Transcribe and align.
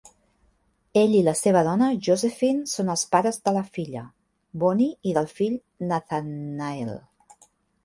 Ell 1.01 1.11
i 1.17 1.19
la 1.27 1.33
seva 1.41 1.61
dona, 1.67 1.89
Josephine, 2.07 2.63
són 2.71 2.89
els 2.95 3.03
pares 3.13 3.39
de 3.49 3.55
la 3.59 3.63
filla, 3.77 4.03
Bonnie 4.65 5.13
i 5.13 5.15
del 5.21 5.31
fill, 5.37 5.63
Nathanael. 5.95 6.93